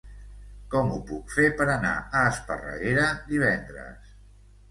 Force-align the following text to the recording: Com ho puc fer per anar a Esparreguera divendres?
Com 0.75 0.87
ho 0.93 0.95
puc 1.09 1.33
fer 1.33 1.45
per 1.59 1.67
anar 1.73 1.91
a 2.21 2.23
Esparreguera 2.31 3.05
divendres? 3.27 4.11